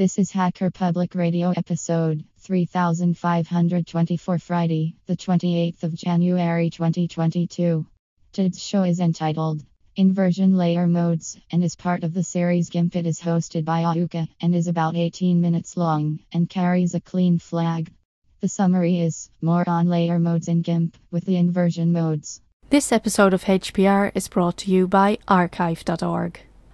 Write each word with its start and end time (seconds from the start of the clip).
This 0.00 0.18
is 0.18 0.30
Hacker 0.30 0.70
Public 0.70 1.14
Radio 1.14 1.52
episode 1.54 2.24
3524 2.38 4.38
Friday, 4.38 4.94
the 5.04 5.14
28th 5.14 5.82
of 5.82 5.94
January 5.94 6.70
2022. 6.70 7.84
Today's 8.32 8.62
show 8.62 8.84
is 8.84 8.98
entitled 8.98 9.62
Inversion 9.96 10.56
Layer 10.56 10.86
Modes 10.86 11.38
and 11.52 11.62
is 11.62 11.76
part 11.76 12.02
of 12.02 12.14
the 12.14 12.24
series 12.24 12.70
GIMP. 12.70 12.96
It 12.96 13.04
is 13.04 13.20
hosted 13.20 13.66
by 13.66 13.82
Ahuka 13.82 14.26
and 14.40 14.54
is 14.54 14.68
about 14.68 14.96
18 14.96 15.38
minutes 15.38 15.76
long 15.76 16.20
and 16.32 16.48
carries 16.48 16.94
a 16.94 17.00
clean 17.00 17.38
flag. 17.38 17.92
The 18.40 18.48
summary 18.48 19.00
is 19.00 19.28
more 19.42 19.68
on 19.68 19.90
layer 19.90 20.18
modes 20.18 20.48
in 20.48 20.62
GIMP 20.62 20.96
with 21.10 21.26
the 21.26 21.36
inversion 21.36 21.92
modes. 21.92 22.40
This 22.70 22.90
episode 22.90 23.34
of 23.34 23.44
HPR 23.44 24.12
is 24.14 24.28
brought 24.28 24.56
to 24.58 24.70
you 24.70 24.88
by 24.88 25.18
archive.org. 25.28 26.40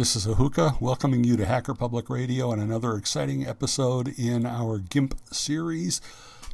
This 0.00 0.16
is 0.16 0.26
Ahuka, 0.26 0.80
welcoming 0.80 1.24
you 1.24 1.36
to 1.36 1.44
Hacker 1.44 1.74
Public 1.74 2.08
Radio 2.08 2.52
and 2.52 2.62
another 2.62 2.96
exciting 2.96 3.46
episode 3.46 4.08
in 4.18 4.46
our 4.46 4.78
GIMP 4.78 5.14
series, 5.30 6.00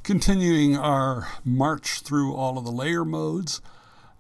continuing 0.02 0.76
our 0.76 1.28
march 1.44 2.00
through 2.00 2.34
all 2.34 2.58
of 2.58 2.64
the 2.64 2.72
layer 2.72 3.04
modes. 3.04 3.60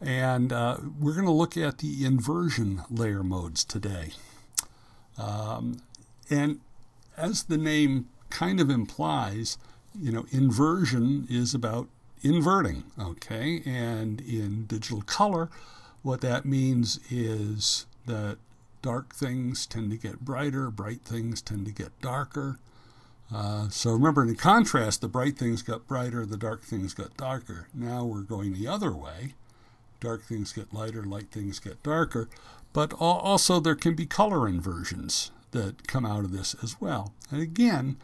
And 0.00 0.52
uh, 0.52 0.76
we're 1.00 1.14
going 1.14 1.26
to 1.26 1.32
look 1.32 1.56
at 1.56 1.78
the 1.78 2.04
inversion 2.04 2.82
layer 2.88 3.24
modes 3.24 3.64
today. 3.64 4.10
Um, 5.18 5.80
and 6.30 6.60
as 7.16 7.42
the 7.42 7.58
name 7.58 8.06
kind 8.30 8.60
of 8.60 8.70
implies, 8.70 9.58
you 10.00 10.12
know, 10.12 10.26
inversion 10.30 11.26
is 11.28 11.52
about 11.52 11.88
inverting, 12.22 12.84
okay? 12.96 13.60
And 13.66 14.20
in 14.20 14.66
digital 14.66 15.02
color, 15.02 15.50
what 16.02 16.20
that 16.20 16.44
means 16.44 17.00
is 17.10 17.86
that 18.06 18.38
dark 18.86 19.12
things 19.12 19.66
tend 19.66 19.90
to 19.90 19.96
get 19.96 20.20
brighter, 20.20 20.70
bright 20.70 21.00
things 21.02 21.42
tend 21.42 21.66
to 21.66 21.72
get 21.72 22.00
darker. 22.00 22.60
Uh, 23.34 23.68
so 23.68 23.90
remember, 23.90 24.22
in 24.22 24.36
contrast, 24.36 25.00
the 25.00 25.08
bright 25.08 25.36
things 25.36 25.60
got 25.60 25.88
brighter, 25.88 26.24
the 26.24 26.36
dark 26.36 26.62
things 26.62 26.94
got 26.94 27.16
darker. 27.16 27.66
Now 27.74 28.04
we're 28.04 28.20
going 28.20 28.52
the 28.52 28.68
other 28.68 28.92
way. 28.92 29.34
Dark 29.98 30.22
things 30.22 30.52
get 30.52 30.72
lighter, 30.72 31.02
light 31.02 31.32
things 31.32 31.58
get 31.58 31.82
darker. 31.82 32.28
But 32.72 32.92
also, 32.92 33.58
there 33.58 33.74
can 33.74 33.96
be 33.96 34.06
color 34.06 34.46
inversions 34.46 35.32
that 35.50 35.88
come 35.88 36.06
out 36.06 36.22
of 36.22 36.30
this 36.30 36.54
as 36.62 36.80
well. 36.80 37.12
And 37.32 37.42
again, 37.42 37.96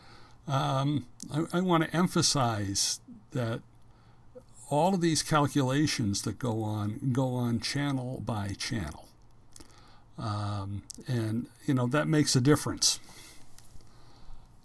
um, 0.48 1.06
I, 1.32 1.58
I 1.58 1.60
want 1.60 1.84
to 1.84 1.96
emphasize 1.96 2.98
that 3.30 3.60
all 4.68 4.94
of 4.94 5.00
these 5.00 5.22
calculations 5.22 6.22
that 6.22 6.40
go 6.40 6.64
on 6.64 7.12
go 7.12 7.34
on 7.34 7.60
channel 7.60 8.20
by 8.26 8.56
channel. 8.58 9.06
Um, 10.18 10.82
and, 11.06 11.46
you 11.66 11.74
know, 11.74 11.86
that 11.86 12.06
makes 12.06 12.36
a 12.36 12.40
difference. 12.40 13.00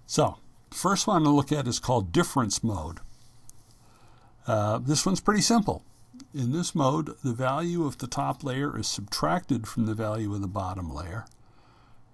So, 0.05 0.37
first 0.71 1.07
one 1.07 1.23
to 1.23 1.29
look 1.29 1.51
at 1.51 1.67
is 1.67 1.79
called 1.79 2.11
difference 2.11 2.63
mode. 2.63 2.99
Uh, 4.45 4.77
this 4.79 5.05
one's 5.05 5.19
pretty 5.19 5.41
simple. 5.41 5.83
In 6.33 6.51
this 6.51 6.73
mode, 6.73 7.15
the 7.23 7.33
value 7.33 7.85
of 7.85 7.97
the 7.97 8.07
top 8.07 8.43
layer 8.43 8.77
is 8.77 8.87
subtracted 8.87 9.67
from 9.67 9.85
the 9.85 9.93
value 9.93 10.33
of 10.33 10.41
the 10.41 10.47
bottom 10.47 10.93
layer, 10.93 11.25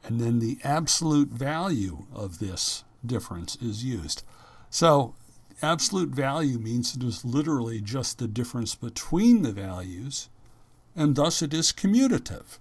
and 0.04 0.20
then 0.20 0.40
the 0.40 0.58
absolute 0.64 1.30
value 1.30 2.06
of 2.14 2.40
this 2.40 2.84
difference 3.06 3.56
is 3.58 3.84
used. 3.84 4.24
So, 4.70 5.16
absolute 5.62 6.10
value 6.10 6.58
means 6.58 6.96
it 6.96 7.04
is 7.04 7.24
literally 7.24 7.80
just 7.80 8.18
the 8.18 8.28
difference 8.28 8.76
between 8.76 9.44
the 9.44 9.52
values, 9.52 10.30
and 10.96 11.16
thus 11.16 11.42
it 11.42 11.54
is 11.54 11.72
commutative. 11.72 12.58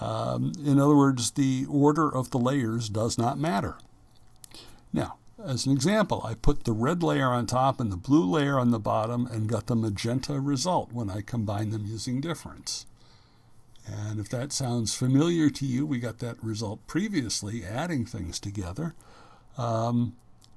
Um, 0.00 0.52
in 0.64 0.78
other 0.80 0.96
words, 0.96 1.32
the 1.32 1.66
order 1.68 2.08
of 2.08 2.30
the 2.30 2.38
layers 2.38 2.88
does 2.88 3.18
not 3.18 3.38
matter. 3.38 3.76
Now, 4.92 5.16
as 5.44 5.66
an 5.66 5.72
example, 5.72 6.22
I 6.24 6.34
put 6.34 6.64
the 6.64 6.72
red 6.72 7.02
layer 7.02 7.28
on 7.28 7.46
top 7.46 7.80
and 7.80 7.90
the 7.90 7.96
blue 7.96 8.24
layer 8.24 8.58
on 8.58 8.70
the 8.70 8.78
bottom 8.78 9.26
and 9.26 9.48
got 9.48 9.66
the 9.66 9.76
magenta 9.76 10.40
result 10.40 10.92
when 10.92 11.10
I 11.10 11.20
combine 11.20 11.70
them 11.70 11.86
using 11.86 12.20
difference. 12.20 12.86
And 13.86 14.20
if 14.20 14.28
that 14.28 14.52
sounds 14.52 14.94
familiar 14.94 15.50
to 15.50 15.66
you, 15.66 15.84
we 15.84 15.98
got 15.98 16.18
that 16.20 16.42
result 16.42 16.86
previously, 16.86 17.64
adding 17.64 18.04
things 18.04 18.38
together. 18.38 18.94
Um, 19.58 20.14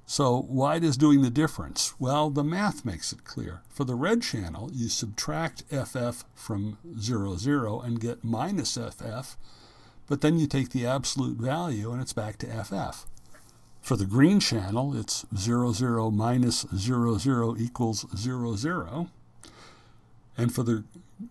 so 0.08 0.42
why 0.48 0.78
does 0.78 0.96
doing 0.96 1.22
the 1.22 1.30
difference? 1.30 1.92
Well, 1.98 2.30
the 2.30 2.44
math 2.44 2.84
makes 2.84 3.12
it 3.12 3.24
clear. 3.24 3.62
For 3.68 3.82
the 3.82 3.96
red 3.96 4.22
channel, 4.22 4.70
you 4.72 4.88
subtract 4.88 5.64
FF 5.68 6.24
from 6.32 6.78
0, 6.98 7.34
0 7.36 7.80
and 7.80 8.00
get 8.00 8.22
minus 8.22 8.76
FF, 8.78 9.36
but 10.06 10.20
then 10.20 10.38
you 10.38 10.46
take 10.46 10.70
the 10.70 10.86
absolute 10.86 11.38
value 11.38 11.90
and 11.90 12.00
it's 12.00 12.12
back 12.12 12.38
to 12.38 12.46
FF. 12.46 13.06
For 13.82 13.96
the 13.96 14.06
green 14.06 14.38
channel, 14.38 14.96
it's 14.96 15.26
0, 15.36 15.72
0 15.72 16.10
minus 16.12 16.66
0, 16.76 17.18
0 17.18 17.56
equals 17.58 18.06
0, 18.16 18.54
0. 18.54 19.10
And 20.38 20.54
for 20.54 20.62
the 20.62 20.84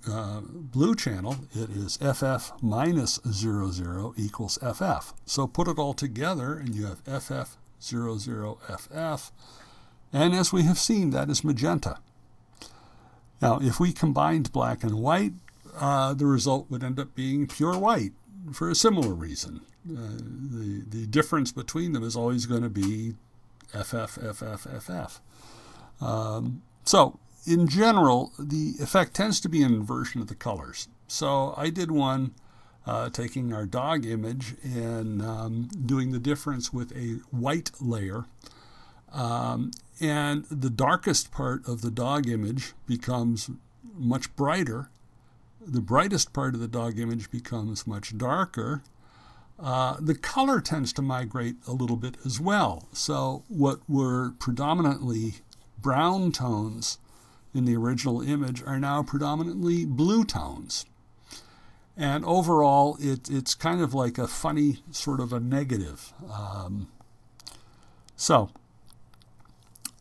uh, 0.09 0.41
blue 0.41 0.95
channel, 0.95 1.37
it 1.53 1.69
is 1.69 1.97
FF 1.97 2.51
minus 2.61 3.21
0, 3.31 3.71
0 3.71 4.13
equals 4.17 4.57
FF. 4.61 5.13
So 5.25 5.47
put 5.47 5.69
it 5.69 5.79
all 5.79 5.93
together 5.93 6.57
and 6.57 6.75
you 6.75 6.87
have 6.87 6.99
FF 7.21 7.55
00FF. 7.85 9.31
And 10.13 10.33
as 10.33 10.53
we 10.53 10.63
have 10.63 10.77
seen, 10.77 11.11
that 11.11 11.29
is 11.29 11.43
magenta. 11.43 11.97
Now, 13.41 13.59
if 13.61 13.79
we 13.79 13.91
combined 13.91 14.51
black 14.51 14.83
and 14.83 14.95
white, 14.95 15.33
uh, 15.77 16.13
the 16.13 16.25
result 16.25 16.69
would 16.69 16.83
end 16.83 16.99
up 16.99 17.15
being 17.15 17.47
pure 17.47 17.77
white 17.77 18.13
for 18.53 18.69
a 18.69 18.75
similar 18.75 19.13
reason. 19.13 19.61
Uh, 19.87 20.17
the, 20.17 20.83
the 20.87 21.05
difference 21.05 21.51
between 21.51 21.93
them 21.93 22.03
is 22.03 22.15
always 22.15 22.45
going 22.45 22.63
to 22.63 22.69
be 22.69 23.15
FF, 23.69 24.17
FF, 24.17 24.67
FF. 24.83 25.21
Um, 26.01 26.61
so, 26.85 27.19
in 27.45 27.67
general, 27.67 28.31
the 28.39 28.73
effect 28.79 29.13
tends 29.13 29.39
to 29.41 29.49
be 29.49 29.61
an 29.61 29.73
inversion 29.73 30.21
of 30.21 30.27
the 30.27 30.35
colors. 30.35 30.87
So, 31.07 31.53
I 31.57 31.69
did 31.69 31.91
one 31.91 32.33
uh, 32.85 33.09
taking 33.09 33.53
our 33.53 33.65
dog 33.65 34.05
image 34.05 34.55
and 34.63 35.21
um, 35.21 35.69
doing 35.85 36.11
the 36.11 36.19
difference 36.19 36.71
with 36.71 36.95
a 36.95 37.19
white 37.35 37.71
layer. 37.79 38.25
Um, 39.11 39.71
and 39.99 40.45
the 40.45 40.69
darkest 40.69 41.31
part 41.31 41.67
of 41.67 41.81
the 41.81 41.91
dog 41.91 42.27
image 42.27 42.73
becomes 42.85 43.49
much 43.93 44.35
brighter. 44.35 44.89
The 45.65 45.81
brightest 45.81 46.33
part 46.33 46.53
of 46.53 46.59
the 46.59 46.67
dog 46.67 46.99
image 46.99 47.31
becomes 47.31 47.87
much 47.87 48.17
darker. 48.17 48.83
Uh, 49.57 49.95
the 49.99 50.15
color 50.15 50.59
tends 50.59 50.91
to 50.93 51.01
migrate 51.01 51.55
a 51.65 51.71
little 51.71 51.95
bit 51.95 52.17
as 52.25 52.41
well. 52.41 52.89
So, 52.91 53.43
what 53.47 53.79
were 53.87 54.31
predominantly 54.37 55.35
brown 55.81 56.33
tones 56.33 56.99
in 57.53 57.63
the 57.63 57.75
original 57.75 58.21
image 58.21 58.61
are 58.63 58.79
now 58.79 59.01
predominantly 59.01 59.85
blue 59.85 60.25
tones. 60.25 60.85
And 61.97 62.25
overall, 62.25 62.97
it, 62.99 63.29
it's 63.29 63.55
kind 63.55 63.81
of 63.81 63.93
like 63.93 64.17
a 64.17 64.27
funny 64.27 64.83
sort 64.91 65.19
of 65.19 65.31
a 65.31 65.39
negative. 65.39 66.13
Um, 66.31 66.89
so, 68.17 68.49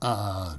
uh, 0.03 0.57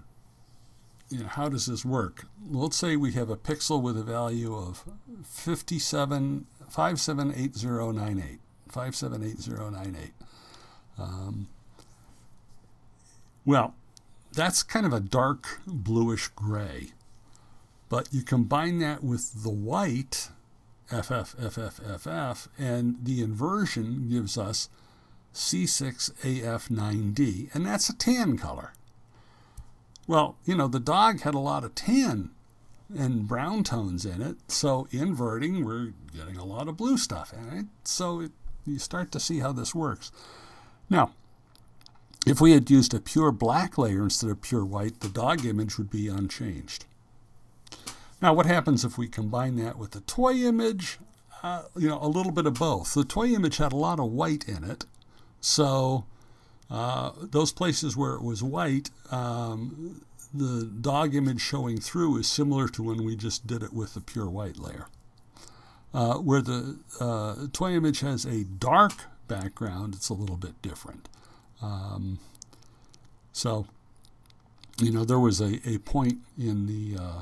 you 1.09 1.19
know, 1.19 1.27
how 1.27 1.49
does 1.49 1.65
this 1.65 1.83
work? 1.83 2.25
Let's 2.49 2.77
say 2.77 2.95
we 2.95 3.11
have 3.13 3.29
a 3.29 3.37
pixel 3.37 3.81
with 3.81 3.97
a 3.97 4.03
value 4.03 4.55
of 4.55 4.85
57, 5.23 6.45
578098. 6.69 8.39
578098. 8.69 10.11
Um, 10.97 11.47
well, 13.45 13.75
that's 14.33 14.63
kind 14.63 14.85
of 14.85 14.93
a 14.93 14.99
dark 14.99 15.59
bluish 15.67 16.29
gray. 16.29 16.89
But 17.87 18.09
you 18.11 18.23
combine 18.23 18.79
that 18.79 19.03
with 19.03 19.43
the 19.43 19.49
white 19.49 20.29
FFFFFF, 20.91 22.47
and 22.57 22.97
the 23.03 23.21
inversion 23.21 24.07
gives 24.09 24.37
us 24.37 24.69
C6AF9D, 25.33 27.53
and 27.53 27.65
that's 27.65 27.89
a 27.89 27.95
tan 27.95 28.37
color. 28.37 28.73
Well, 30.07 30.37
you 30.45 30.55
know, 30.55 30.67
the 30.67 30.79
dog 30.79 31.21
had 31.21 31.33
a 31.33 31.39
lot 31.39 31.63
of 31.63 31.75
tan 31.75 32.29
and 32.95 33.27
brown 33.27 33.63
tones 33.63 34.05
in 34.05 34.21
it, 34.21 34.37
so 34.47 34.87
inverting, 34.91 35.65
we're 35.65 35.93
getting 36.15 36.37
a 36.37 36.45
lot 36.45 36.67
of 36.67 36.77
blue 36.77 36.97
stuff 36.97 37.33
in 37.33 37.57
it. 37.57 37.65
So 37.83 38.21
it, 38.21 38.31
you 38.65 38.79
start 38.79 39.11
to 39.13 39.19
see 39.19 39.39
how 39.39 39.51
this 39.51 39.73
works. 39.73 40.11
Now, 40.89 41.11
if 42.25 42.39
we 42.39 42.51
had 42.51 42.69
used 42.69 42.93
a 42.93 42.99
pure 42.99 43.31
black 43.31 43.77
layer 43.77 44.03
instead 44.03 44.29
of 44.29 44.41
pure 44.41 44.65
white, 44.65 44.99
the 44.99 45.09
dog 45.09 45.45
image 45.45 45.77
would 45.77 45.89
be 45.89 46.07
unchanged. 46.07 46.85
Now, 48.21 48.33
what 48.33 48.45
happens 48.45 48.85
if 48.85 48.97
we 48.97 49.07
combine 49.07 49.55
that 49.57 49.77
with 49.77 49.91
the 49.91 50.01
toy 50.01 50.35
image? 50.35 50.99
Uh, 51.43 51.63
you 51.77 51.87
know, 51.87 51.99
a 52.01 52.07
little 52.07 52.31
bit 52.31 52.45
of 52.45 52.55
both. 52.55 52.93
The 52.93 53.03
toy 53.03 53.27
image 53.27 53.57
had 53.57 53.73
a 53.73 53.75
lot 53.77 53.99
of 53.99 54.11
white 54.11 54.47
in 54.47 54.63
it, 54.63 54.85
so 55.41 56.05
uh, 56.71 57.11
those 57.21 57.51
places 57.51 57.95
where 57.95 58.13
it 58.13 58.23
was 58.23 58.41
white, 58.41 58.89
um, 59.11 60.01
the 60.33 60.65
dog 60.65 61.13
image 61.13 61.41
showing 61.41 61.79
through 61.79 62.17
is 62.17 62.27
similar 62.27 62.67
to 62.69 62.83
when 62.83 63.05
we 63.05 63.15
just 63.15 63.45
did 63.45 63.61
it 63.61 63.73
with 63.73 63.93
the 63.93 64.01
pure 64.01 64.29
white 64.29 64.57
layer. 64.57 64.87
Uh, 65.93 66.15
where 66.15 66.41
the 66.41 66.77
uh, 66.99 67.47
toy 67.53 67.71
image 67.71 68.01
has 68.01 68.25
a 68.25 68.43
dark 68.43 69.05
background, 69.27 69.95
it's 69.95 70.09
a 70.09 70.13
little 70.13 70.35
bit 70.35 70.61
different. 70.61 71.07
Um, 71.61 72.19
so, 73.31 73.67
you 74.77 74.91
know, 74.91 75.05
there 75.05 75.19
was 75.19 75.39
a, 75.39 75.61
a 75.65 75.77
point 75.79 76.17
in 76.37 76.65
the, 76.65 77.01
uh, 77.01 77.21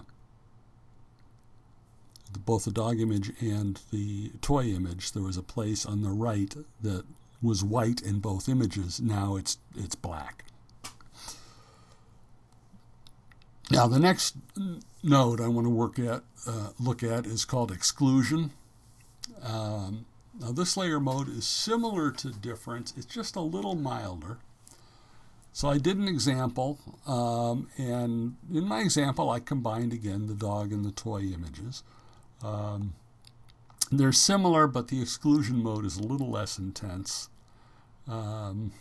both 2.40 2.66
the 2.66 2.72
dog 2.72 3.00
image 3.00 3.32
and 3.42 3.80
the 3.92 4.32
toy 4.42 4.66
image. 4.66 5.12
There 5.12 5.24
was 5.24 5.38
a 5.38 5.44
place 5.44 5.86
on 5.86 6.02
the 6.02 6.12
right 6.12 6.54
that 6.82 7.06
was 7.42 7.64
white 7.64 8.02
in 8.02 8.20
both 8.20 8.48
images. 8.48 9.02
Now 9.02 9.36
it's 9.36 9.58
it's 9.76 9.96
black. 9.96 10.46
Now 13.72 13.88
the 13.88 14.00
next 14.00 14.36
node 15.04 15.42
I 15.42 15.48
want 15.48 15.66
to 15.66 15.72
work 15.72 16.00
at 16.00 16.24
uh, 16.48 16.70
look 16.80 17.04
at 17.04 17.26
is 17.26 17.46
called 17.46 17.72
exclusion. 17.72 18.52
Um, 19.42 20.06
now 20.40 20.52
this 20.52 20.78
layer 20.78 21.00
mode 21.00 21.30
is 21.30 21.46
similar 21.46 22.12
to 22.12 22.30
difference. 22.30 22.94
It's 22.96 23.06
just 23.06 23.36
a 23.36 23.42
little 23.42 23.76
milder. 23.76 24.38
So 25.56 25.70
I 25.70 25.78
did 25.78 25.98
an 25.98 26.08
example, 26.08 26.80
um, 27.06 27.70
and 27.78 28.38
in 28.52 28.68
my 28.68 28.80
example 28.80 29.30
I 29.30 29.40
combined 29.40 29.94
again 29.94 30.26
the 30.26 30.34
dog 30.34 30.72
and 30.72 30.84
the 30.84 30.92
toy 30.92 31.22
images. 31.22 31.84
Um, 32.44 32.94
they're 33.92 34.12
similar, 34.12 34.68
but 34.68 34.88
the 34.88 35.02
exclusion 35.02 35.62
mode 35.62 35.86
is 35.86 35.98
a 35.98 36.04
little 36.04 36.30
less 36.30 36.58
intense. 36.58 37.30
Um, 38.08 38.72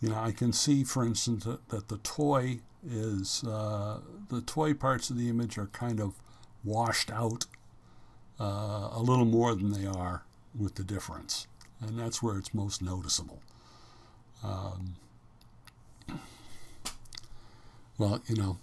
you 0.00 0.08
know, 0.08 0.16
I 0.16 0.32
can 0.32 0.52
see, 0.52 0.84
for 0.84 1.04
instance, 1.04 1.44
that, 1.44 1.88
the 1.88 1.98
toy 1.98 2.60
is 2.88 3.44
uh, 3.44 3.98
the 4.28 4.40
toy 4.40 4.74
parts 4.74 5.10
of 5.10 5.18
the 5.18 5.28
image 5.28 5.58
are 5.58 5.66
kind 5.66 6.00
of 6.00 6.14
washed 6.64 7.10
out 7.10 7.46
uh, 8.40 8.88
a 8.92 9.00
little 9.00 9.24
more 9.24 9.54
than 9.54 9.72
they 9.72 9.86
are 9.86 10.22
with 10.58 10.74
the 10.74 10.84
difference, 10.84 11.46
and 11.80 11.98
that's 11.98 12.22
where 12.22 12.38
it's 12.38 12.52
most 12.54 12.82
noticeable. 12.82 13.40
Um, 14.42 14.96
well, 17.98 18.20
you 18.26 18.36
know, 18.36 18.58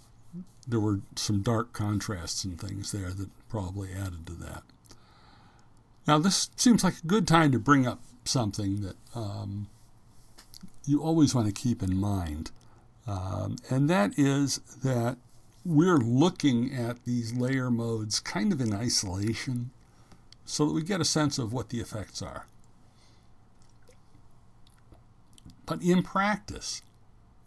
there 0.66 0.80
were 0.80 1.00
some 1.16 1.42
dark 1.42 1.72
contrasts 1.72 2.44
and 2.44 2.60
things 2.60 2.92
there 2.92 3.10
that 3.10 3.28
probably 3.48 3.90
added 3.92 4.26
to 4.26 4.32
that. 4.34 4.62
Now, 6.06 6.18
this 6.18 6.50
seems 6.56 6.84
like 6.84 6.98
a 7.02 7.06
good 7.06 7.26
time 7.26 7.52
to 7.52 7.58
bring 7.58 7.86
up 7.86 8.00
something 8.24 8.82
that 8.82 8.96
um, 9.14 9.68
you 10.86 11.02
always 11.02 11.34
want 11.34 11.46
to 11.46 11.52
keep 11.52 11.82
in 11.82 11.96
mind, 11.96 12.50
um, 13.06 13.56
and 13.70 13.88
that 13.88 14.18
is 14.18 14.58
that 14.82 15.16
we're 15.64 15.98
looking 15.98 16.74
at 16.74 17.04
these 17.04 17.32
layer 17.32 17.70
modes 17.70 18.20
kind 18.20 18.52
of 18.52 18.60
in 18.60 18.74
isolation 18.74 19.70
so 20.44 20.66
that 20.66 20.74
we 20.74 20.82
get 20.82 21.00
a 21.00 21.06
sense 21.06 21.38
of 21.38 21.52
what 21.52 21.70
the 21.70 21.80
effects 21.80 22.20
are. 22.20 22.46
But 25.64 25.82
in 25.82 26.02
practice, 26.02 26.82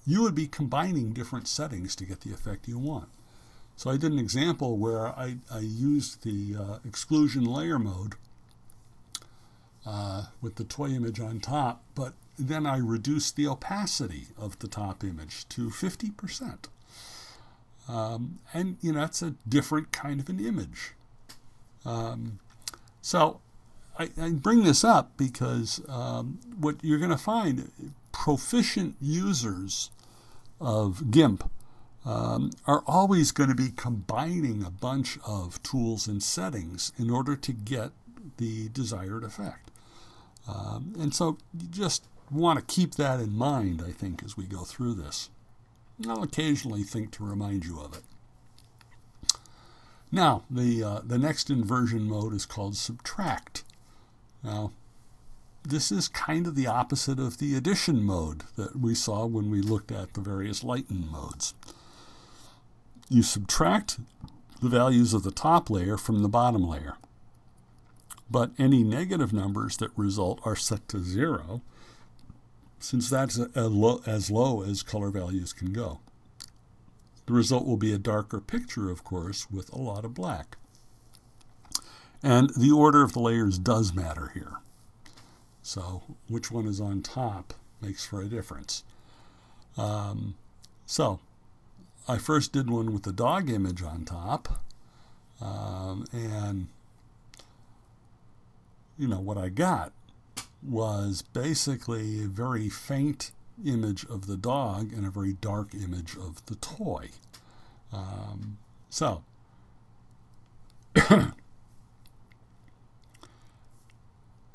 you 0.07 0.23
would 0.23 0.33
be 0.33 0.47
combining 0.47 1.11
different 1.11 1.49
settings 1.49 1.93
to 1.97 2.05
get 2.05 2.21
the 2.21 2.33
effect 2.33 2.67
you 2.67 2.79
want. 2.79 3.09
So 3.75 3.91
I 3.91 3.97
did 3.97 4.13
an 4.13 4.19
example 4.19 4.77
where 4.77 5.07
I, 5.07 5.37
I 5.51 5.59
used 5.59 6.23
the 6.23 6.55
uh, 6.57 6.77
exclusion 6.87 7.43
layer 7.43 7.77
mode 7.77 8.15
uh, 9.85 10.27
with 10.41 10.55
the 10.55 10.63
toy 10.63 10.87
image 10.87 11.19
on 11.19 11.41
top, 11.41 11.83
but 11.93 12.13
then 12.39 12.65
I 12.65 12.77
reduced 12.77 13.35
the 13.35 13.47
opacity 13.47 14.27
of 14.37 14.57
the 14.59 14.67
top 14.67 15.03
image 15.03 15.47
to 15.49 15.69
50%. 15.69 16.65
Um, 17.89 18.39
and, 18.53 18.77
you 18.81 18.93
know, 18.93 19.01
that's 19.01 19.21
a 19.21 19.35
different 19.47 19.91
kind 19.91 20.21
of 20.21 20.29
an 20.29 20.39
image. 20.39 20.93
Um, 21.85 22.39
so 23.01 23.41
I, 23.99 24.09
I, 24.19 24.31
bring 24.31 24.63
this 24.63 24.83
up 24.83 25.11
because 25.15 25.81
um, 25.87 26.39
what 26.59 26.77
you're 26.81 26.97
going 26.97 27.11
to 27.11 27.17
find 27.17 27.93
proficient 28.11 28.95
users 28.99 29.89
of 30.59 31.11
GIMP 31.11 31.49
um, 32.05 32.51
are 32.65 32.83
always 32.87 33.31
going 33.31 33.49
to 33.49 33.55
be 33.55 33.69
combining 33.75 34.63
a 34.63 34.71
bunch 34.71 35.17
of 35.25 35.61
tools 35.61 36.07
and 36.07 36.23
settings 36.23 36.93
in 36.97 37.09
order 37.09 37.35
to 37.35 37.51
get 37.51 37.91
the 38.37 38.69
desired 38.69 39.23
effect. 39.23 39.71
Um, 40.47 40.93
and 40.97 41.13
so 41.13 41.37
you 41.59 41.67
just 41.67 42.05
want 42.31 42.59
to 42.59 42.65
keep 42.65 42.95
that 42.95 43.19
in 43.19 43.35
mind, 43.35 43.83
I 43.85 43.91
think, 43.91 44.23
as 44.23 44.37
we 44.37 44.45
go 44.45 44.63
through 44.63 44.93
this. 44.93 45.29
And 45.97 46.11
I'll 46.11 46.23
occasionally 46.23 46.83
think 46.83 47.11
to 47.13 47.25
remind 47.25 47.65
you 47.65 47.79
of 47.79 47.93
it. 47.93 48.03
Now, 50.11 50.43
the, 50.49 50.83
uh, 50.83 51.01
the 51.03 51.17
next 51.17 51.49
inversion 51.49 52.07
mode 52.07 52.33
is 52.33 52.45
called 52.45 52.77
subtract. 52.77 53.63
Now, 54.43 54.71
this 55.69 55.91
is 55.91 56.07
kind 56.07 56.47
of 56.47 56.55
the 56.55 56.67
opposite 56.67 57.19
of 57.19 57.39
the 57.39 57.55
addition 57.55 58.01
mode 58.01 58.43
that 58.55 58.79
we 58.79 58.95
saw 58.95 59.25
when 59.25 59.49
we 59.51 59.61
looked 59.61 59.91
at 59.91 60.13
the 60.13 60.21
various 60.21 60.63
lighten 60.63 61.09
modes. 61.11 61.53
You 63.09 63.21
subtract 63.21 63.99
the 64.61 64.69
values 64.69 65.13
of 65.13 65.23
the 65.23 65.31
top 65.31 65.69
layer 65.69 65.97
from 65.97 66.21
the 66.21 66.29
bottom 66.29 66.67
layer. 66.67 66.95
But 68.29 68.51
any 68.57 68.83
negative 68.83 69.33
numbers 69.33 69.77
that 69.77 69.91
result 69.97 70.39
are 70.45 70.55
set 70.55 70.87
to 70.89 70.99
zero, 70.99 71.61
since 72.79 73.09
that's 73.09 73.37
as 73.37 74.31
low 74.31 74.61
as 74.63 74.83
color 74.83 75.09
values 75.09 75.51
can 75.51 75.73
go. 75.73 75.99
The 77.25 77.33
result 77.33 77.65
will 77.65 77.77
be 77.77 77.93
a 77.93 77.97
darker 77.97 78.39
picture, 78.39 78.89
of 78.89 79.03
course, 79.03 79.51
with 79.51 79.71
a 79.73 79.77
lot 79.77 80.05
of 80.05 80.13
black. 80.13 80.55
And 82.23 82.51
the 82.57 82.71
order 82.71 83.03
of 83.03 83.11
the 83.11 83.19
layers 83.19 83.59
does 83.59 83.93
matter 83.93 84.31
here. 84.33 84.59
So 85.67 86.01
which 86.29 86.49
one 86.49 86.65
is 86.65 86.79
on 86.79 87.01
top 87.01 87.53
makes 87.81 88.05
for 88.05 88.21
a 88.21 88.25
difference. 88.25 88.85
Um, 89.75 90.35
so 90.85 91.19
I 92.07 92.19
first 92.19 92.53
did 92.53 92.69
one 92.69 92.93
with 92.93 93.03
the 93.03 93.11
dog 93.11 93.49
image 93.49 93.83
on 93.83 94.05
top. 94.05 94.61
Um, 95.41 96.05
and, 96.13 96.69
you 98.97 99.09
know, 99.09 99.19
what 99.19 99.37
I 99.37 99.49
got 99.49 99.91
was 100.63 101.21
basically 101.33 102.23
a 102.23 102.27
very 102.27 102.69
faint 102.69 103.31
image 103.65 104.05
of 104.05 104.25
the 104.27 104.37
dog 104.37 104.93
and 104.93 105.05
a 105.05 105.09
very 105.09 105.33
dark 105.33 105.75
image 105.75 106.15
of 106.15 106.45
the 106.45 106.55
toy. 106.55 107.09
Um, 107.91 108.57
so, 108.89 109.21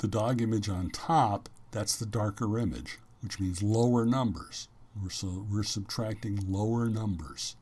the 0.03 0.07
dog 0.07 0.41
image 0.41 0.69
on 0.69 0.91
top, 0.91 1.49
that's 1.71 1.95
the 1.95 2.05
darker 2.05 2.59
image, 2.59 2.99
which 3.21 3.39
means 3.39 3.63
lower 3.63 4.05
numbers. 4.05 4.67
We're, 5.01 5.09
so, 5.09 5.47
we're 5.49 5.63
subtracting 5.63 6.39
lower 6.47 6.87
numbers. 6.89 7.55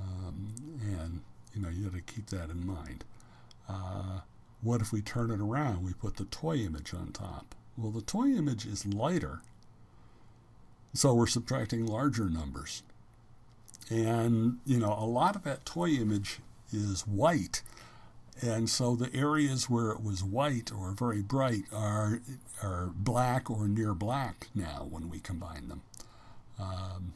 Um, 0.00 0.54
and, 0.82 1.20
you 1.54 1.62
know, 1.62 1.68
you 1.68 1.84
got 1.84 1.94
to 1.94 2.00
keep 2.12 2.30
that 2.30 2.50
in 2.50 2.66
mind. 2.66 3.04
Uh, 3.68 4.20
what 4.62 4.80
if 4.80 4.90
we 4.90 5.02
turn 5.02 5.30
it 5.30 5.40
around? 5.40 5.84
We 5.84 5.92
put 5.92 6.16
the 6.16 6.24
toy 6.24 6.56
image 6.56 6.92
on 6.92 7.12
top. 7.12 7.54
Well, 7.76 7.92
the 7.92 8.02
toy 8.02 8.28
image 8.28 8.66
is 8.66 8.86
lighter 8.86 9.42
so 10.94 11.12
we're 11.12 11.26
subtracting 11.26 11.84
larger 11.86 12.30
numbers. 12.30 12.82
And, 13.90 14.58
you 14.64 14.78
know, 14.78 14.96
a 14.98 15.04
lot 15.04 15.36
of 15.36 15.42
that 15.42 15.66
toy 15.66 15.88
image 15.90 16.38
is 16.72 17.02
white. 17.02 17.62
And 18.40 18.68
so 18.68 18.96
the 18.96 19.14
areas 19.14 19.70
where 19.70 19.90
it 19.90 20.02
was 20.02 20.24
white 20.24 20.72
or 20.72 20.90
very 20.90 21.22
bright 21.22 21.64
are, 21.72 22.20
are 22.62 22.90
black 22.94 23.48
or 23.48 23.68
near 23.68 23.94
black 23.94 24.48
now 24.54 24.86
when 24.90 25.08
we 25.08 25.20
combine 25.20 25.68
them. 25.68 25.82
Um, 26.58 27.12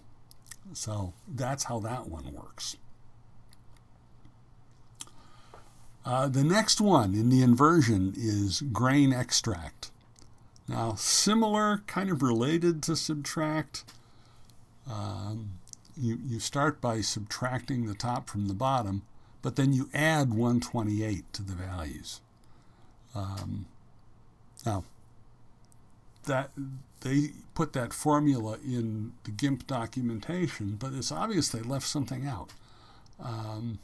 so 0.72 1.12
that's 1.26 1.64
how 1.64 1.80
that 1.80 2.08
one 2.08 2.32
works. 2.32 2.76
Uh, 6.04 6.28
the 6.28 6.44
next 6.44 6.80
one 6.80 7.14
in 7.14 7.28
the 7.28 7.42
inversion 7.42 8.14
is 8.16 8.62
grain 8.72 9.12
extract. 9.12 9.90
Now, 10.66 10.94
similar, 10.94 11.82
kind 11.87 12.10
of 12.10 12.22
related 12.22 12.82
to 12.84 12.96
subtract. 12.96 13.84
Um, 14.90 15.58
you, 15.96 16.18
you 16.26 16.40
start 16.40 16.80
by 16.80 17.00
subtracting 17.00 17.87
the 17.87 17.94
top 17.94 18.28
from 18.30 18.48
the 18.48 18.54
bottom, 18.54 19.02
but 19.42 19.57
then 19.57 19.73
you 19.73 19.88
add 19.95 20.30
128 20.30 21.33
to 21.33 21.42
the 21.42 21.52
values. 21.52 22.21
Um, 23.14 23.66
now, 24.66 24.85
that 26.25 26.50
they 27.00 27.30
put 27.54 27.73
that 27.73 27.92
formula 27.92 28.59
in 28.64 29.12
the 29.25 29.30
GIMP 29.30 29.66
documentation, 29.66 30.76
but 30.78 30.92
it's 30.92 31.12
obvious 31.12 31.49
they 31.49 31.61
left 31.61 31.87
something 31.87 32.26
out. 32.26 32.52
Um, 33.21 33.78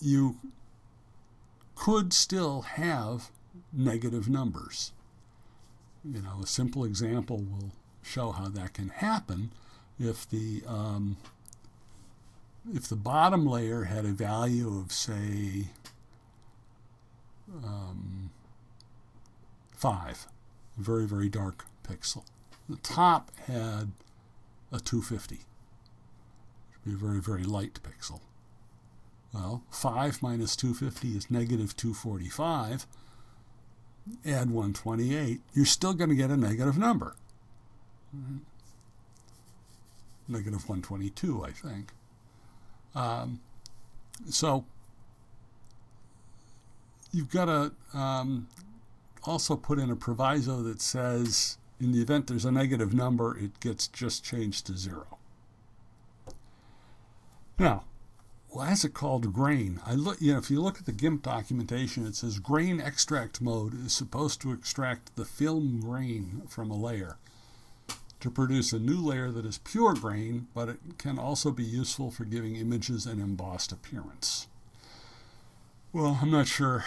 you 0.00 0.36
could 1.74 2.12
still 2.12 2.62
have 2.62 3.30
negative 3.72 4.28
numbers. 4.28 4.92
You 6.04 6.22
know, 6.22 6.40
a 6.42 6.46
simple 6.46 6.84
example 6.84 7.38
will 7.38 7.70
show 8.02 8.32
how 8.32 8.48
that 8.48 8.74
can 8.74 8.88
happen 8.88 9.52
if 9.98 10.28
the 10.28 10.62
um, 10.66 11.16
if 12.70 12.88
the 12.88 12.96
bottom 12.96 13.46
layer 13.46 13.84
had 13.84 14.04
a 14.04 14.12
value 14.12 14.78
of 14.78 14.92
say 14.92 15.68
um, 17.64 18.30
five, 19.74 20.26
very 20.76 21.06
very 21.06 21.28
dark 21.28 21.64
pixel. 21.82 22.24
The 22.68 22.76
top 22.76 23.30
had 23.46 23.92
a 24.70 24.78
250, 24.78 25.40
be 26.84 26.92
a 26.92 26.96
very 26.96 27.20
very 27.20 27.44
light 27.44 27.80
pixel. 27.82 28.20
Well, 29.34 29.62
5 29.70 30.22
minus 30.22 30.54
250 30.56 31.16
is 31.16 31.30
negative 31.30 31.74
245. 31.76 32.86
Add 34.26 34.50
128, 34.50 35.40
you're 35.54 35.64
still 35.64 35.94
going 35.94 36.10
to 36.10 36.16
get 36.16 36.30
a 36.30 36.36
negative 36.36 36.76
number. 36.76 37.14
Negative 40.28 40.68
122, 40.68 41.44
I 41.44 41.50
think. 41.50 41.92
Um, 42.94 43.40
so 44.28 44.64
you've 47.12 47.30
got 47.30 47.46
to 47.46 47.72
um, 47.98 48.48
also 49.24 49.56
put 49.56 49.78
in 49.78 49.90
a 49.90 49.96
proviso 49.96 50.62
that 50.62 50.80
says 50.80 51.58
in 51.80 51.92
the 51.92 52.00
event 52.00 52.26
there's 52.26 52.44
a 52.44 52.52
negative 52.52 52.94
number, 52.94 53.36
it 53.36 53.58
gets 53.60 53.88
just 53.88 54.24
changed 54.24 54.66
to 54.66 54.76
zero. 54.76 55.18
Now, 57.58 57.84
why 58.48 58.72
is 58.72 58.84
it 58.84 58.92
called 58.92 59.32
grain? 59.32 59.80
I 59.86 59.94
look, 59.94 60.20
you 60.20 60.32
know, 60.32 60.38
if 60.38 60.50
you 60.50 60.60
look 60.60 60.78
at 60.78 60.86
the 60.86 60.92
GIMP 60.92 61.22
documentation, 61.22 62.06
it 62.06 62.14
says 62.14 62.38
grain 62.38 62.80
extract 62.80 63.40
mode 63.40 63.74
is 63.86 63.92
supposed 63.92 64.40
to 64.42 64.52
extract 64.52 65.16
the 65.16 65.24
film 65.24 65.80
grain 65.80 66.42
from 66.48 66.70
a 66.70 66.76
layer 66.76 67.16
to 68.22 68.30
produce 68.30 68.72
a 68.72 68.78
new 68.78 69.00
layer 69.00 69.30
that 69.32 69.44
is 69.44 69.58
pure 69.58 69.94
grain, 69.94 70.46
but 70.54 70.68
it 70.68 70.78
can 70.96 71.18
also 71.18 71.50
be 71.50 71.64
useful 71.64 72.10
for 72.10 72.24
giving 72.24 72.54
images 72.54 73.04
an 73.04 73.20
embossed 73.20 73.72
appearance. 73.72 74.46
Well, 75.92 76.18
I'm 76.22 76.30
not 76.30 76.46
sure 76.46 76.84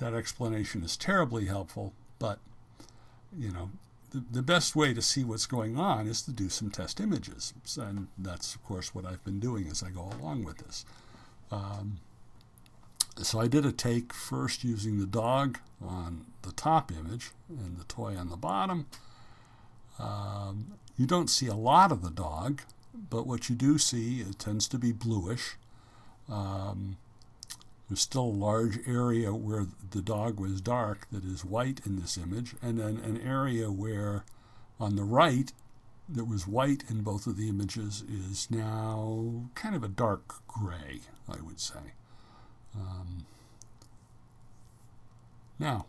that 0.00 0.14
explanation 0.14 0.82
is 0.82 0.96
terribly 0.96 1.46
helpful, 1.46 1.92
but 2.18 2.38
you 3.36 3.52
know, 3.52 3.70
the, 4.10 4.24
the 4.30 4.42
best 4.42 4.74
way 4.74 4.94
to 4.94 5.02
see 5.02 5.22
what's 5.22 5.44
going 5.44 5.78
on 5.78 6.06
is 6.06 6.22
to 6.22 6.32
do 6.32 6.48
some 6.48 6.70
test 6.70 6.98
images. 6.98 7.52
And 7.78 8.08
that's, 8.16 8.54
of 8.54 8.64
course, 8.64 8.94
what 8.94 9.04
I've 9.04 9.22
been 9.24 9.40
doing 9.40 9.68
as 9.68 9.82
I 9.82 9.90
go 9.90 10.10
along 10.18 10.44
with 10.44 10.58
this. 10.58 10.86
Um, 11.52 11.98
so 13.18 13.38
I 13.38 13.48
did 13.48 13.66
a 13.66 13.72
take 13.72 14.14
first 14.14 14.64
using 14.64 14.98
the 14.98 15.06
dog 15.06 15.58
on 15.86 16.24
the 16.40 16.52
top 16.52 16.90
image 16.90 17.32
and 17.50 17.76
the 17.76 17.84
toy 17.84 18.16
on 18.16 18.30
the 18.30 18.36
bottom. 18.36 18.86
Um, 19.98 20.74
you 20.96 21.06
don't 21.06 21.30
see 21.30 21.46
a 21.46 21.54
lot 21.54 21.92
of 21.92 22.02
the 22.02 22.10
dog, 22.10 22.62
but 23.10 23.26
what 23.26 23.48
you 23.48 23.54
do 23.54 23.78
see, 23.78 24.20
it 24.20 24.38
tends 24.38 24.68
to 24.68 24.78
be 24.78 24.92
bluish. 24.92 25.56
Um, 26.28 26.96
there's 27.88 28.00
still 28.00 28.24
a 28.24 28.42
large 28.46 28.78
area 28.86 29.32
where 29.32 29.66
the 29.90 30.02
dog 30.02 30.38
was 30.38 30.60
dark 30.60 31.06
that 31.10 31.24
is 31.24 31.44
white 31.44 31.80
in 31.86 32.00
this 32.00 32.18
image, 32.18 32.54
and 32.60 32.78
then 32.78 32.98
an 32.98 33.20
area 33.20 33.70
where 33.70 34.24
on 34.78 34.96
the 34.96 35.04
right 35.04 35.52
that 36.08 36.24
was 36.24 36.46
white 36.46 36.84
in 36.88 37.02
both 37.02 37.26
of 37.26 37.36
the 37.36 37.48
images 37.48 38.02
is 38.02 38.50
now 38.50 39.44
kind 39.54 39.74
of 39.74 39.82
a 39.82 39.88
dark 39.88 40.46
gray, 40.46 41.00
I 41.28 41.40
would 41.42 41.60
say. 41.60 41.92
Um, 42.74 43.26
now, 45.58 45.86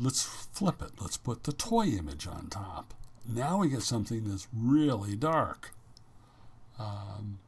let's 0.00 0.22
flip 0.22 0.82
it. 0.82 0.92
Let's 1.00 1.16
put 1.16 1.44
the 1.44 1.52
toy 1.52 1.86
image 1.86 2.26
on 2.26 2.48
top. 2.48 2.94
Now 3.26 3.58
we 3.58 3.68
get 3.68 3.82
something 3.82 4.24
that's 4.24 4.48
really 4.52 5.16
dark. 5.16 5.72
Um, 6.78 7.38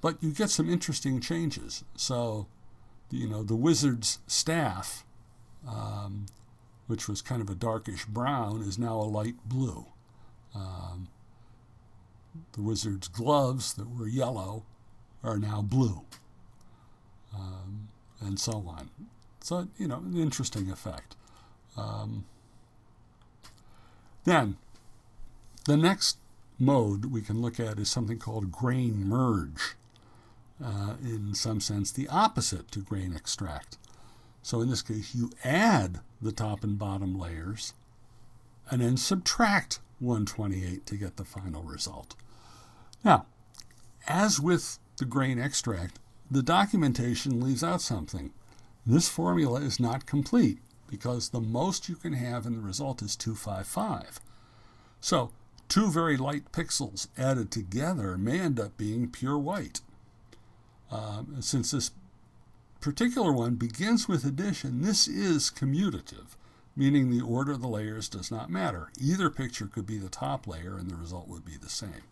but 0.00 0.22
you 0.22 0.32
get 0.32 0.50
some 0.50 0.68
interesting 0.68 1.20
changes. 1.20 1.84
So, 1.96 2.46
you 3.10 3.28
know, 3.28 3.42
the 3.42 3.56
wizard's 3.56 4.18
staff, 4.26 5.04
um, 5.66 6.26
which 6.86 7.08
was 7.08 7.22
kind 7.22 7.40
of 7.40 7.48
a 7.48 7.54
darkish 7.54 8.04
brown, 8.04 8.60
is 8.60 8.78
now 8.78 8.96
a 8.96 9.02
light 9.02 9.36
blue. 9.46 9.86
Um, 10.54 11.08
the 12.52 12.62
wizard's 12.62 13.08
gloves 13.08 13.74
that 13.74 13.88
were 13.98 14.08
yellow 14.08 14.64
are 15.22 15.38
now 15.38 15.62
blue, 15.62 16.02
um, 17.34 17.88
and 18.20 18.38
so 18.38 18.64
on. 18.68 18.90
So, 19.40 19.68
you 19.78 19.88
know, 19.88 19.98
an 19.98 20.16
interesting 20.16 20.70
effect. 20.70 21.16
Um, 21.76 22.24
then, 24.24 24.56
the 25.66 25.76
next 25.76 26.18
mode 26.58 27.06
we 27.06 27.20
can 27.20 27.40
look 27.40 27.58
at 27.58 27.78
is 27.78 27.90
something 27.90 28.18
called 28.18 28.52
grain 28.52 29.06
merge 29.06 29.74
uh, 30.62 30.94
in 31.02 31.34
some 31.34 31.60
sense 31.60 31.90
the 31.90 32.08
opposite 32.08 32.70
to 32.72 32.80
grain 32.80 33.14
extract. 33.14 33.78
So 34.42 34.60
in 34.60 34.68
this 34.68 34.82
case, 34.82 35.14
you 35.14 35.30
add 35.42 36.00
the 36.20 36.32
top 36.32 36.62
and 36.62 36.78
bottom 36.78 37.18
layers 37.18 37.72
and 38.70 38.80
then 38.80 38.96
subtract 38.96 39.80
128 40.00 40.86
to 40.86 40.96
get 40.96 41.16
the 41.16 41.24
final 41.24 41.62
result. 41.62 42.14
Now, 43.02 43.26
as 44.06 44.40
with 44.40 44.78
the 44.98 45.04
grain 45.04 45.38
extract, 45.38 45.98
the 46.30 46.42
documentation 46.42 47.40
leaves 47.40 47.64
out 47.64 47.80
something. 47.80 48.32
This 48.86 49.08
formula 49.08 49.60
is 49.60 49.80
not 49.80 50.06
complete 50.06 50.58
because 50.88 51.28
the 51.28 51.40
most 51.40 51.88
you 51.88 51.96
can 51.96 52.12
have 52.12 52.46
in 52.46 52.54
the 52.54 52.62
result 52.62 53.02
is 53.02 53.16
255. 53.16 54.20
So, 55.00 55.30
two 55.68 55.90
very 55.90 56.16
light 56.16 56.52
pixels 56.52 57.08
added 57.18 57.50
together 57.50 58.16
may 58.16 58.40
end 58.40 58.60
up 58.60 58.76
being 58.76 59.10
pure 59.10 59.38
white. 59.38 59.80
Um, 60.90 61.36
since 61.40 61.70
this 61.72 61.90
particular 62.80 63.32
one 63.32 63.54
begins 63.54 64.08
with 64.08 64.24
addition, 64.24 64.82
this 64.82 65.08
is 65.08 65.50
commutative, 65.50 66.36
meaning 66.76 67.10
the 67.10 67.24
order 67.24 67.52
of 67.52 67.62
the 67.62 67.68
layers 67.68 68.08
does 68.08 68.30
not 68.30 68.50
matter. 68.50 68.90
Either 69.00 69.30
picture 69.30 69.66
could 69.66 69.86
be 69.86 69.98
the 69.98 70.08
top 70.08 70.46
layer 70.46 70.76
and 70.76 70.90
the 70.90 70.96
result 70.96 71.28
would 71.28 71.44
be 71.44 71.56
the 71.56 71.68
same. 71.70 72.02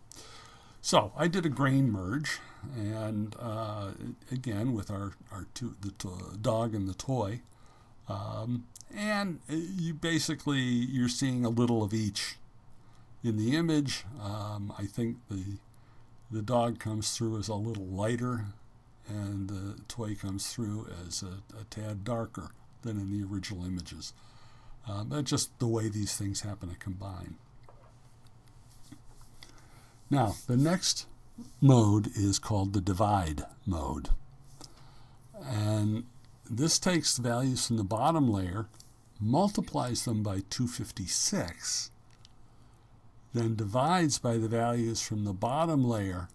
So 0.81 1.13
I 1.15 1.29
did 1.29 1.45
a 1.45 1.49
grain 1.49 1.89
merge, 1.89 2.39
and 2.75 3.35
uh, 3.39 3.91
again 4.29 4.73
with 4.73 4.91
our, 4.91 5.13
our 5.31 5.47
two, 5.53 5.75
the 5.79 5.91
to- 5.91 6.37
dog 6.41 6.75
and 6.75 6.89
the 6.89 6.93
toy, 6.93 7.39
um, 8.07 8.65
and 8.95 9.39
you 9.49 9.93
basically 9.93 10.59
you're 10.59 11.09
seeing 11.09 11.45
a 11.45 11.49
little 11.49 11.83
of 11.83 11.93
each 11.93 12.35
in 13.23 13.37
the 13.37 13.55
image. 13.55 14.05
Um, 14.21 14.73
I 14.77 14.85
think 14.85 15.17
the 15.29 15.57
the 16.31 16.41
dog 16.41 16.79
comes 16.79 17.15
through 17.15 17.37
as 17.37 17.47
a 17.47 17.55
little 17.55 17.85
lighter 17.85 18.45
and 19.07 19.49
the 19.49 19.81
toy 19.87 20.15
comes 20.15 20.51
through 20.51 20.87
as 21.05 21.21
a, 21.21 21.59
a 21.59 21.63
tad 21.65 22.03
darker 22.03 22.51
than 22.81 22.97
in 22.97 23.11
the 23.11 23.25
original 23.25 23.65
images. 23.65 24.13
Um, 24.87 25.13
just 25.23 25.57
the 25.59 25.67
way 25.67 25.89
these 25.89 26.17
things 26.17 26.41
happen 26.41 26.69
to 26.69 26.75
combine. 26.75 27.35
Now, 30.09 30.35
the 30.47 30.57
next 30.57 31.07
mode 31.61 32.07
is 32.15 32.39
called 32.39 32.73
the 32.73 32.81
divide 32.81 33.43
mode. 33.65 34.09
And 35.45 36.05
this 36.49 36.79
takes 36.79 37.15
the 37.15 37.21
values 37.21 37.67
from 37.67 37.77
the 37.77 37.83
bottom 37.83 38.31
layer, 38.31 38.67
multiplies 39.19 40.05
them 40.05 40.23
by 40.23 40.41
256, 40.49 41.91
then 43.33 43.55
divides 43.55 44.19
by 44.19 44.37
the 44.37 44.47
values 44.47 45.01
from 45.01 45.23
the 45.23 45.33
bottom 45.33 45.83
layer, 45.83 46.27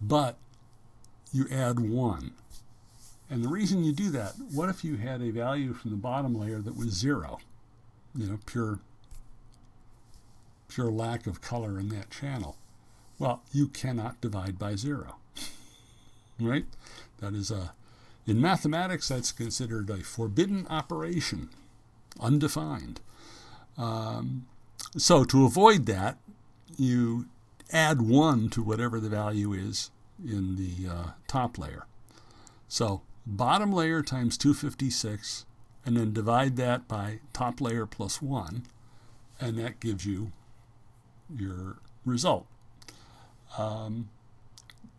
but 0.00 0.38
you 1.32 1.46
add 1.50 1.80
1. 1.80 2.32
And 3.28 3.44
the 3.44 3.48
reason 3.48 3.84
you 3.84 3.92
do 3.92 4.10
that, 4.10 4.34
what 4.52 4.68
if 4.68 4.84
you 4.84 4.96
had 4.96 5.22
a 5.22 5.30
value 5.30 5.72
from 5.72 5.90
the 5.90 5.96
bottom 5.96 6.34
layer 6.34 6.60
that 6.60 6.76
was 6.76 6.90
0? 6.90 7.38
You 8.14 8.26
know, 8.26 8.38
pure, 8.44 8.80
pure 10.68 10.90
lack 10.90 11.26
of 11.26 11.40
color 11.40 11.78
in 11.78 11.90
that 11.90 12.10
channel. 12.10 12.56
Well, 13.18 13.42
you 13.52 13.68
cannot 13.68 14.20
divide 14.20 14.58
by 14.58 14.74
0. 14.74 15.16
right? 16.40 16.64
That 17.20 17.34
is 17.34 17.50
a, 17.50 17.72
in 18.30 18.40
mathematics, 18.40 19.08
that's 19.08 19.32
considered 19.32 19.90
a 19.90 20.04
forbidden 20.04 20.64
operation, 20.70 21.50
undefined. 22.20 23.00
Um, 23.76 24.46
so 24.96 25.24
to 25.24 25.44
avoid 25.44 25.86
that, 25.86 26.18
you 26.76 27.26
add 27.72 28.00
1 28.00 28.48
to 28.50 28.62
whatever 28.62 29.00
the 29.00 29.08
value 29.08 29.52
is 29.52 29.90
in 30.24 30.54
the 30.54 30.88
uh, 30.88 31.06
top 31.26 31.58
layer. 31.58 31.86
So 32.68 33.02
bottom 33.26 33.72
layer 33.72 34.00
times 34.00 34.38
256, 34.38 35.44
and 35.84 35.96
then 35.96 36.12
divide 36.12 36.56
that 36.56 36.86
by 36.86 37.18
top 37.32 37.60
layer 37.60 37.84
plus 37.84 38.22
1, 38.22 38.62
and 39.40 39.58
that 39.58 39.80
gives 39.80 40.06
you 40.06 40.30
your 41.36 41.78
result. 42.04 42.46
Um, 43.58 44.08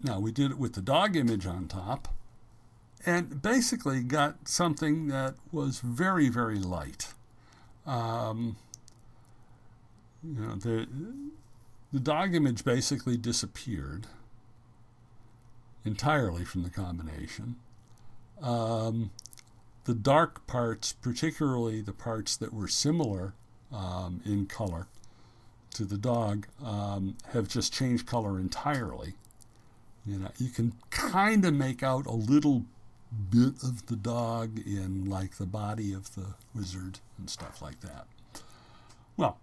now 0.04 0.20
we 0.20 0.34
did 0.34 0.52
it 0.52 0.58
with 0.58 0.74
the 0.74 0.82
dog 0.82 1.16
image 1.16 1.46
on 1.46 1.70
top, 1.70 2.10
and 3.06 3.42
basically 3.42 4.02
got 4.02 4.48
something 4.48 5.08
that 5.08 5.36
was 5.52 5.80
very, 5.80 6.30
very 6.30 6.60
light. 6.60 7.14
Um, 7.86 8.58
you 10.24 10.42
know, 10.42 10.56
the, 10.56 10.88
the 11.92 12.00
dog 12.00 12.36
image 12.36 12.64
basically 12.64 13.18
disappeared 13.18 14.08
entirely 15.84 16.46
from 16.46 16.64
the 16.64 16.70
combination. 16.70 17.56
Um, 18.42 19.12
the 19.86 19.94
dark 19.96 20.46
parts, 20.48 20.94
particularly 20.94 21.82
the 21.82 21.94
parts 21.94 22.38
that 22.38 22.54
were 22.54 22.68
similar 22.68 23.34
um, 23.72 24.22
in 24.26 24.46
color 24.46 24.88
to 25.74 25.86
the 25.86 25.98
dog, 25.98 26.48
um, 26.64 27.18
have 27.34 27.48
just 27.48 27.74
changed 27.74 28.06
color 28.06 28.40
entirely. 28.40 29.14
You 30.06 30.20
know, 30.20 30.32
you 30.38 30.50
can 30.50 30.74
kind 30.90 31.46
of 31.46 31.54
make 31.54 31.84
out 31.84 32.06
a 32.06 32.12
little 32.12 32.66
bit 33.12 33.62
of 33.64 33.86
the 33.88 33.96
dog 33.96 34.60
in 34.60 35.06
like 35.06 35.36
the 35.36 35.46
body 35.46 35.94
of 35.94 36.16
the 36.16 36.36
wizard 36.56 37.00
and 37.18 37.30
stuff 37.30 37.62
like 37.62 37.82
that. 37.82 38.08
Well, 39.18 39.38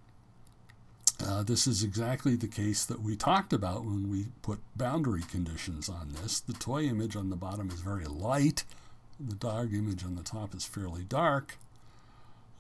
uh, 1.25 1.43
this 1.43 1.67
is 1.67 1.83
exactly 1.83 2.37
the 2.37 2.49
case 2.49 2.85
that 2.85 3.03
we 3.03 3.17
talked 3.17 3.53
about 3.53 3.85
when 3.85 4.11
we 4.11 4.27
put 4.43 4.61
boundary 4.77 5.23
conditions 5.23 5.89
on 5.89 6.15
this. 6.23 6.41
The 6.41 6.53
toy 6.53 6.85
image 6.85 7.17
on 7.17 7.29
the 7.29 7.37
bottom 7.37 7.71
is 7.71 7.81
very 7.81 8.07
light. 8.07 8.65
The 9.19 9.35
dog 9.35 9.75
image 9.75 10.05
on 10.05 10.15
the 10.15 10.23
top 10.23 10.55
is 10.55 10.65
fairly 10.65 11.03
dark. 11.03 11.59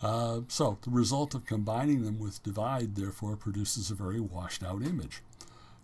Uh, 0.02 0.40
so 0.48 0.78
the 0.82 0.90
result 0.90 1.34
of 1.34 1.46
combining 1.46 2.04
them 2.04 2.18
with 2.18 2.42
divide 2.42 2.94
therefore 2.96 3.36
produces 3.36 3.90
a 3.90 3.94
very 3.94 4.20
washed 4.20 4.62
out 4.62 4.82
image. 4.82 5.22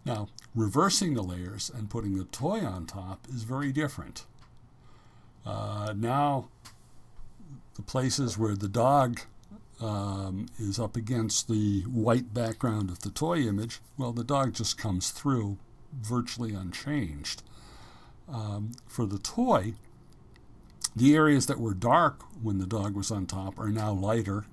Now, 0.04 0.28
reversing 0.54 1.14
the 1.14 1.22
layers 1.22 1.70
and 1.70 1.88
putting 1.88 2.16
the 2.16 2.24
toy 2.24 2.60
on 2.60 2.86
top 2.86 3.26
is 3.32 3.44
very 3.44 3.72
different. 3.72 4.24
Uh, 5.44 5.92
now, 5.96 6.48
the 7.74 7.82
places 7.82 8.38
where 8.38 8.54
the 8.54 8.68
dog 8.68 9.20
um, 9.80 10.46
is 10.58 10.78
up 10.78 10.96
against 10.96 11.48
the 11.48 11.82
white 11.82 12.32
background 12.32 12.90
of 12.90 13.00
the 13.00 13.10
toy 13.10 13.40
image, 13.40 13.80
well, 13.98 14.12
the 14.12 14.24
dog 14.24 14.54
just 14.54 14.78
comes 14.78 15.10
through 15.10 15.58
virtually 16.00 16.54
unchanged. 16.54 17.42
Um, 18.28 18.72
for 18.86 19.04
the 19.04 19.18
toy, 19.18 19.74
the 20.96 21.14
areas 21.14 21.46
that 21.46 21.60
were 21.60 21.74
dark 21.74 22.22
when 22.42 22.58
the 22.58 22.66
dog 22.66 22.94
was 22.94 23.10
on 23.10 23.26
top 23.26 23.58
are 23.58 23.68
now 23.68 23.92
lighter. 23.92 24.46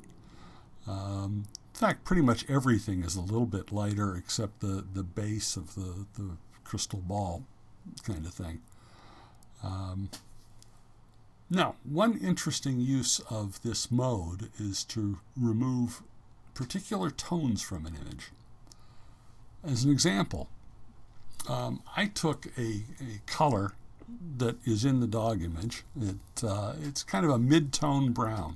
Um, 0.88 1.46
in 1.74 1.80
fact, 1.80 2.04
pretty 2.04 2.22
much 2.22 2.50
everything 2.50 3.04
is 3.04 3.16
a 3.16 3.22
little 3.22 3.46
bit 3.46 3.72
lighter 3.72 4.16
except 4.16 4.60
the, 4.60 4.86
the 4.94 5.04
base 5.04 5.56
of 5.56 5.76
the, 5.76 6.06
the 6.16 6.38
crystal 6.64 7.00
ball 7.00 7.44
kind 8.04 8.26
of 8.26 8.34
thing. 8.34 8.62
Um, 9.64 10.10
now, 11.52 11.76
one 11.84 12.18
interesting 12.18 12.80
use 12.80 13.20
of 13.30 13.62
this 13.62 13.92
mode 13.92 14.50
is 14.58 14.86
to 14.86 15.20
remove 15.36 16.02
particular 16.54 17.12
tones 17.12 17.62
from 17.62 17.86
an 17.86 17.98
image. 18.02 18.32
As 19.62 19.84
an 19.84 19.92
example, 19.92 20.48
um, 21.50 21.84
I 21.98 22.06
took 22.06 22.48
a, 22.58 22.84
a 23.02 23.20
color 23.26 23.74
that 24.38 24.66
is 24.66 24.86
in 24.86 25.02
the 25.02 25.08
dog 25.08 25.44
image. 25.44 25.84
It, 26.00 26.16
uh, 26.42 26.76
it's 26.82 27.04
kind 27.04 27.26
of 27.26 27.32
a 27.32 27.38
mid-tone 27.38 28.14
brown. 28.14 28.56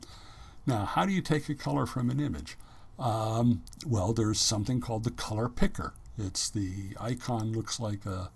Now, 0.65 0.85
how 0.85 1.05
do 1.05 1.11
you 1.11 1.21
take 1.21 1.49
a 1.49 1.55
color 1.55 1.85
from 1.85 2.09
an 2.09 2.21
image? 2.21 2.57
Um, 2.97 3.63
well, 3.85 4.13
there's 4.13 4.39
something 4.39 4.79
called 4.79 5.03
the 5.03 5.11
color 5.11 5.49
picker. 5.49 5.93
It's 6.17 6.49
the 6.49 6.95
icon 6.99 7.51
looks 7.51 7.77
like 7.77 8.05
a 8.05 8.31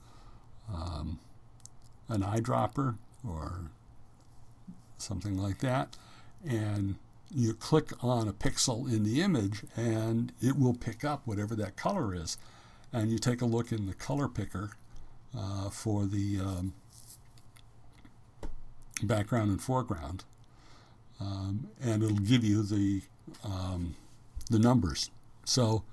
um, 0.72 1.20
an 2.10 2.24
eyedropper 2.24 2.98
or 3.26 3.72
something 5.02 5.38
like 5.38 5.60
that, 5.60 5.98
and 6.48 6.96
you 7.34 7.54
click 7.54 7.92
on 8.04 8.28
a 8.28 8.34
pixel 8.34 8.92
in 8.92 9.04
the 9.04 9.22
image 9.22 9.64
and 9.76 10.32
it 10.42 10.58
will 10.58 10.74
pick 10.74 11.04
up 11.04 11.22
whatever 11.26 11.56
that 11.56 11.76
color 11.76 12.16
is. 12.16 12.38
And 12.92 13.12
you 13.12 13.20
take 13.20 13.42
a 13.42 13.46
look 13.46 13.72
in 13.72 13.86
the 13.86 13.94
color 13.94 14.28
picker 14.28 14.72
uh, 15.38 15.70
for 15.70 16.06
the 16.06 16.40
um, 16.40 16.74
background 19.04 19.52
and 19.52 19.62
foreground, 19.62 20.24
um, 21.20 21.68
and 21.80 22.02
it'll 22.02 22.18
give 22.18 22.44
you 22.44 22.64
the 22.64 23.04
um, 23.44 23.96
the 24.50 24.58
numbers. 24.58 25.12
So 25.46 25.84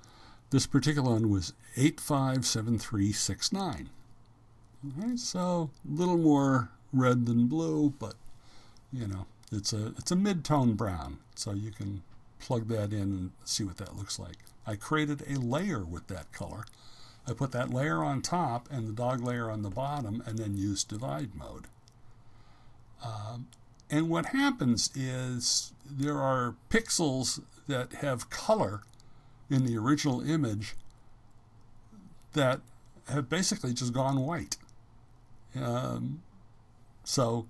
this 0.49 0.65
particular 0.65 1.11
one 1.11 1.29
was 1.29 1.53
857369. 1.75 3.89
Okay, 4.99 5.17
so 5.17 5.69
a 5.87 5.93
little 5.93 6.17
more 6.17 6.69
red 6.93 7.27
than 7.27 7.47
blue, 7.47 7.93
but 7.99 8.15
you 8.91 9.07
know, 9.07 9.25
it's 9.51 9.73
a 9.73 9.87
it's 9.97 10.11
a 10.11 10.15
mid-tone 10.15 10.73
brown, 10.73 11.19
so 11.35 11.51
you 11.51 11.71
can 11.71 12.03
plug 12.39 12.67
that 12.67 12.91
in 12.93 13.01
and 13.01 13.31
see 13.43 13.63
what 13.63 13.77
that 13.77 13.95
looks 13.95 14.19
like. 14.19 14.37
I 14.65 14.75
created 14.75 15.23
a 15.27 15.39
layer 15.39 15.83
with 15.83 16.07
that 16.07 16.31
color. 16.31 16.65
I 17.27 17.33
put 17.33 17.51
that 17.51 17.73
layer 17.73 18.03
on 18.03 18.21
top 18.21 18.69
and 18.71 18.87
the 18.87 18.93
dog 18.93 19.21
layer 19.21 19.49
on 19.49 19.61
the 19.61 19.69
bottom 19.69 20.23
and 20.25 20.37
then 20.37 20.57
used 20.57 20.87
divide 20.87 21.35
mode. 21.35 21.67
Um, 23.03 23.47
and 23.89 24.09
what 24.09 24.27
happens 24.27 24.89
is 24.95 25.73
there 25.89 26.17
are 26.17 26.55
pixels 26.69 27.41
that 27.67 27.93
have 27.95 28.29
color 28.29 28.81
in 29.49 29.65
the 29.65 29.77
original 29.77 30.21
image 30.21 30.75
that 32.33 32.61
have 33.09 33.29
basically 33.29 33.73
just 33.73 33.93
gone 33.93 34.19
white. 34.21 34.57
Um, 35.55 36.21
so 37.03 37.47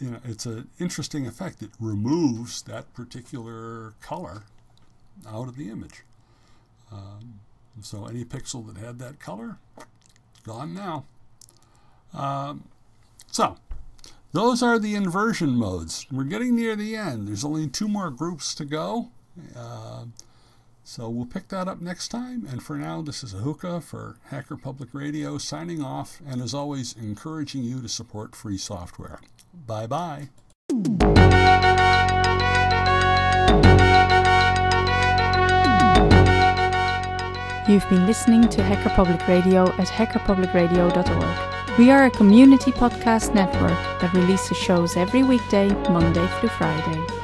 you 0.00 0.10
know, 0.10 0.18
it's 0.24 0.46
an 0.46 0.68
interesting 0.78 1.26
effect. 1.26 1.62
It 1.62 1.70
removes 1.78 2.62
that 2.62 2.92
particular 2.94 3.94
color 4.00 4.42
out 5.28 5.48
of 5.48 5.56
the 5.56 5.70
image. 5.70 6.02
Um, 6.92 7.40
so 7.80 8.06
any 8.06 8.24
pixel 8.24 8.66
that 8.66 8.84
had 8.84 8.98
that 8.98 9.20
color, 9.20 9.58
gone 10.44 10.74
now. 10.74 11.04
Um, 12.12 12.64
so 13.30 13.56
those 14.32 14.62
are 14.62 14.78
the 14.78 14.94
inversion 14.94 15.50
modes. 15.50 16.06
We're 16.10 16.24
getting 16.24 16.56
near 16.56 16.76
the 16.76 16.96
end. 16.96 17.28
There's 17.28 17.44
only 17.44 17.68
two 17.68 17.88
more 17.88 18.10
groups 18.10 18.54
to 18.56 18.64
go. 18.64 19.10
Uh, 19.56 20.04
so 20.84 21.08
we'll 21.08 21.26
pick 21.26 21.48
that 21.48 21.66
up 21.66 21.80
next 21.80 22.08
time. 22.08 22.46
And 22.50 22.62
for 22.62 22.76
now, 22.76 23.02
this 23.02 23.24
is 23.24 23.34
Ahuka 23.34 23.82
for 23.82 24.18
Hacker 24.26 24.56
Public 24.56 24.90
Radio 24.92 25.38
signing 25.38 25.82
off, 25.82 26.20
and 26.28 26.40
as 26.40 26.54
always, 26.54 26.94
encouraging 26.94 27.64
you 27.64 27.80
to 27.80 27.88
support 27.88 28.36
free 28.36 28.58
software. 28.58 29.18
Bye 29.66 29.86
bye. 29.86 30.28
You've 37.66 37.88
been 37.88 38.06
listening 38.06 38.46
to 38.50 38.62
Hacker 38.62 38.90
Public 38.90 39.26
Radio 39.26 39.66
at 39.72 39.88
hackerpublicradio.org. 39.88 41.78
We 41.78 41.90
are 41.90 42.04
a 42.04 42.10
community 42.10 42.72
podcast 42.72 43.34
network 43.34 44.00
that 44.00 44.12
releases 44.12 44.58
shows 44.58 44.98
every 44.98 45.22
weekday, 45.22 45.70
Monday 45.88 46.26
through 46.38 46.50
Friday. 46.50 47.23